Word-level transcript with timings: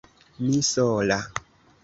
Mi 0.45 0.61
sola! 0.69 1.19